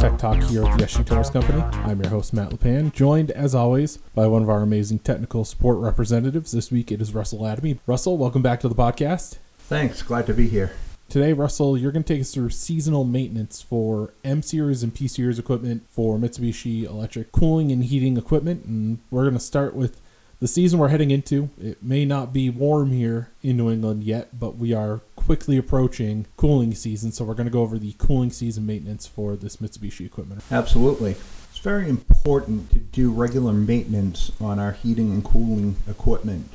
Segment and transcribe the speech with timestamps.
[0.00, 1.60] Tech Talk here at the SG Torrice Company.
[1.60, 5.76] I'm your host, Matt LePan, joined as always by one of our amazing technical support
[5.76, 6.52] representatives.
[6.52, 7.80] This week it is Russell Adamy.
[7.86, 9.36] Russell, welcome back to the podcast.
[9.58, 10.72] Thanks, glad to be here.
[11.10, 15.06] Today, Russell, you're going to take us through seasonal maintenance for M Series and P
[15.06, 18.64] Series equipment for Mitsubishi Electric cooling and heating equipment.
[18.64, 20.00] And we're going to start with
[20.40, 21.50] the season we're heading into.
[21.60, 26.26] It may not be warm here in New England yet, but we are quickly approaching
[26.36, 27.12] cooling season.
[27.12, 30.42] So we're going to go over the cooling season maintenance for this Mitsubishi equipment.
[30.50, 31.16] Absolutely.
[31.50, 36.50] It's very important to do regular maintenance on our heating and cooling equipment.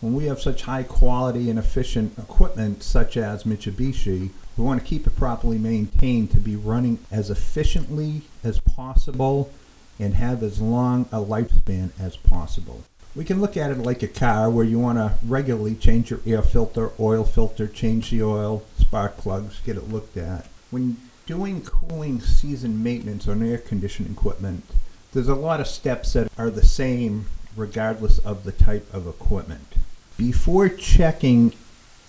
[0.00, 4.86] When we have such high quality and efficient equipment, such as Mitsubishi, we want to
[4.86, 9.50] keep it properly maintained to be running as efficiently as possible
[9.98, 12.84] and have as long a lifespan as possible.
[13.16, 16.20] We can look at it like a car where you want to regularly change your
[16.26, 20.46] air filter, oil filter, change the oil, spark plugs, get it looked at.
[20.70, 24.64] When doing cooling season maintenance on air conditioning equipment,
[25.12, 29.74] there's a lot of steps that are the same regardless of the type of equipment.
[30.16, 31.52] Before checking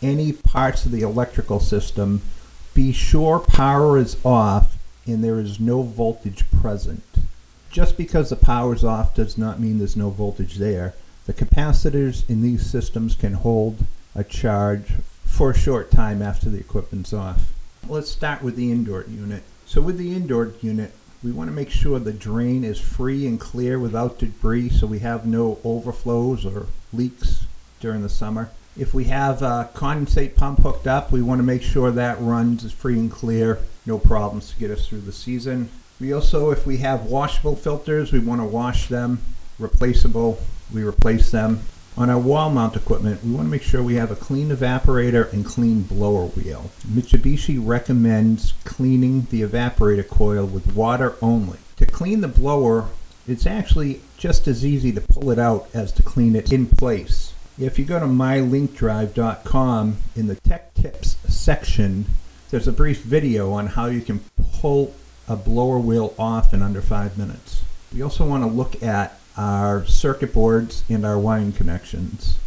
[0.01, 2.23] any parts of the electrical system,
[2.73, 4.75] be sure power is off
[5.05, 7.03] and there is no voltage present.
[7.75, 10.93] Just because the power is off does not mean there's no voltage there.
[11.25, 13.79] The capacitors in these systems can hold
[14.15, 14.93] a charge
[15.25, 17.51] for a short time after the equipment's off.
[17.85, 19.43] Let's start with the indoor unit.
[19.65, 23.37] So with the indoor unit, we want to make sure the drain is free and
[23.37, 27.45] clear without debris so we have no overflows or leaks
[27.81, 28.51] during the summer.
[28.77, 32.63] If we have a condensate pump hooked up, we want to make sure that runs
[32.63, 35.69] is free and clear, no problems to get us through the season.
[35.99, 39.21] We also, if we have washable filters, we want to wash them.
[39.57, 40.39] Replaceable,
[40.73, 41.61] we replace them.
[41.97, 45.31] On our wall mount equipment, we want to make sure we have a clean evaporator
[45.31, 46.69] and clean blower wheel.
[46.85, 51.59] Mitsubishi recommends cleaning the evaporator coil with water only.
[51.77, 52.89] To clean the blower,
[53.25, 57.33] it's actually just as easy to pull it out as to clean it in place.
[57.57, 62.07] If you go to mylinkdrive.com in the tech tips section,
[62.51, 64.19] there's a brief video on how you can
[64.59, 64.93] pull
[65.27, 67.63] a blower wheel off in under five minutes.
[67.93, 72.37] We also want to look at our circuit boards and our wiring connections.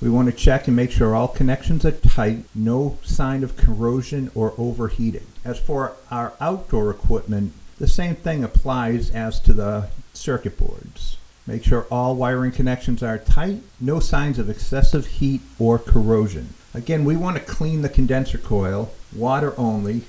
[0.00, 4.30] We want to check and make sure all connections are tight, no sign of corrosion
[4.34, 5.26] or overheating.
[5.44, 11.18] As for our outdoor equipment, the same thing applies as to the circuit boards.
[11.46, 16.54] Make sure all wiring connections are tight, no signs of excessive heat or corrosion.
[16.72, 20.02] Again, we want to clean the condenser coil, water only.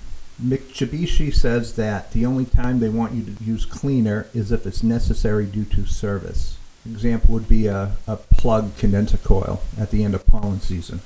[0.43, 4.81] Mitsubishi says that the only time they want you to use cleaner is if it's
[4.81, 6.57] necessary due to service.
[6.85, 11.01] Example would be a, a plug condenser coil at the end of pollen season.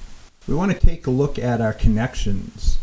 [0.47, 2.78] We want to take a look at our connections,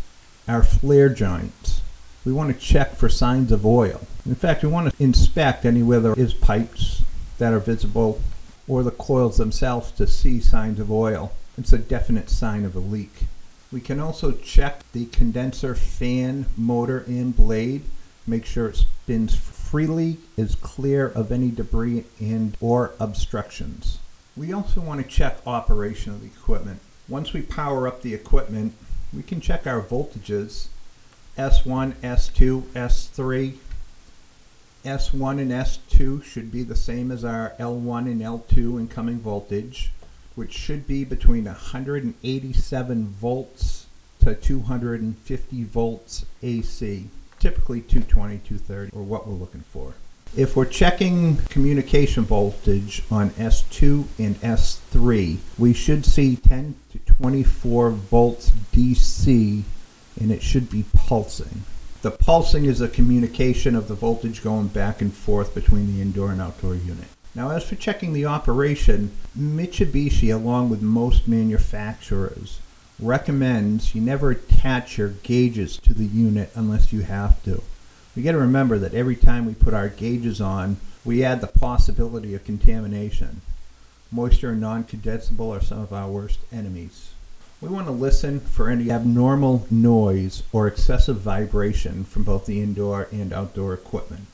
[0.47, 1.81] our flare joints.
[2.23, 4.01] We want to check for signs of oil.
[4.25, 7.01] In fact, we want to inspect anywhere there is pipes
[7.39, 8.21] that are visible
[8.67, 11.33] or the coils themselves to see signs of oil.
[11.57, 13.23] It's a definite sign of a leak.
[13.73, 17.81] We can also check the condenser fan, motor, and blade.
[18.27, 23.97] Make sure it spins freely, is clear of any debris and or obstructions.
[24.37, 26.81] We also want to check operation of the equipment.
[27.09, 28.75] Once we power up the equipment,
[29.11, 30.67] we can check our voltages
[31.35, 33.55] S1, S2, S3.
[34.85, 39.91] S1 and S2 should be the same as our L1 and L2 incoming voltage
[40.35, 43.87] which should be between 187 volts
[44.19, 49.93] to 250 volts AC, typically 220, 230, or what we're looking for.
[50.35, 57.91] If we're checking communication voltage on S2 and S3, we should see 10 to 24
[57.91, 59.61] volts DC
[60.19, 61.63] and it should be pulsing.
[62.01, 66.31] The pulsing is a communication of the voltage going back and forth between the indoor
[66.31, 67.07] and outdoor unit.
[67.35, 72.59] Now, as for checking the operation, Mitsubishi, along with most manufacturers,
[72.99, 77.63] recommends you never attach your gauges to the unit unless you have to.
[78.15, 81.47] We got to remember that every time we put our gauges on, we add the
[81.47, 83.41] possibility of contamination.
[84.11, 87.13] Moisture and non condensable are some of our worst enemies.
[87.59, 93.07] We want to listen for any abnormal noise or excessive vibration from both the indoor
[93.11, 94.27] and outdoor equipment.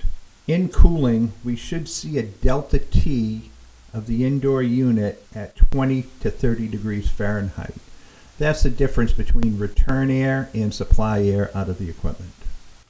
[0.49, 3.51] In cooling, we should see a delta T
[3.93, 7.75] of the indoor unit at 20 to 30 degrees Fahrenheit.
[8.39, 12.31] That's the difference between return air and supply air out of the equipment.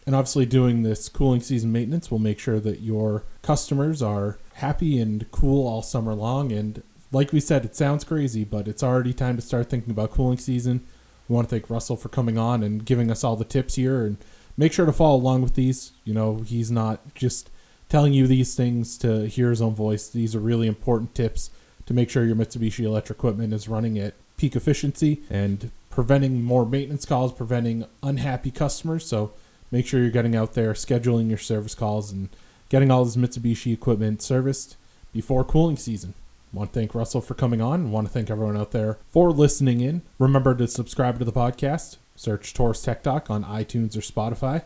[0.06, 4.98] And obviously, doing this cooling season maintenance will make sure that your customers are happy
[4.98, 6.54] and cool all summer long.
[6.54, 10.12] And like we said, it sounds crazy, but it's already time to start thinking about
[10.12, 10.88] cooling season.
[11.28, 14.06] We want to thank Russell for coming on and giving us all the tips here
[14.06, 14.16] and
[14.60, 15.94] make sure to follow along with these.
[16.04, 17.50] You know, he's not just
[17.88, 20.10] telling you these things to hear his own voice.
[20.10, 21.50] These are really important tips
[21.86, 26.66] to make sure your Mitsubishi electric equipment is running at peak efficiency and preventing more
[26.66, 29.06] maintenance calls, preventing unhappy customers.
[29.06, 29.32] So
[29.72, 32.28] make sure you're getting out there, scheduling your service calls, and
[32.68, 34.76] getting all this Mitsubishi equipment serviced
[35.14, 36.14] before cooling season.
[36.52, 37.76] Want to thank Russell for coming on.
[37.76, 40.02] and Want to thank everyone out there for listening in.
[40.20, 41.98] Remember to subscribe to the podcast.
[42.20, 44.64] Search Torrice Tech Talk on iTunes or Spotify.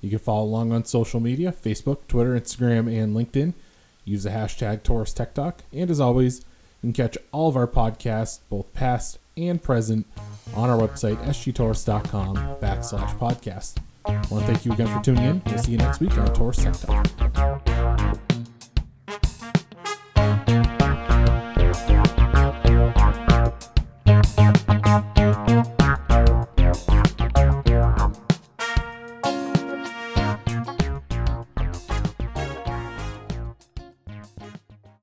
[0.00, 3.54] You can follow along on social media Facebook, Twitter, Instagram, and LinkedIn.
[4.04, 5.62] Use the hashtag Torrice Tech Talk.
[5.72, 6.44] And as always,
[6.80, 10.06] you can catch all of our podcasts, both past and present,
[10.54, 13.78] on our website, sgtorrice.com backslash podcast.
[14.04, 15.42] I want to thank you again for tuning in.
[15.44, 17.71] We'll see you next week on Torrice Tech Talk.